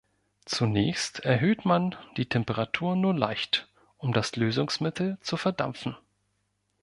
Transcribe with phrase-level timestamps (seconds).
[0.45, 3.67] Zunächst erhöht man die Temperatur nur leicht
[3.99, 5.95] um das Lösungsmittel zu verdampfen.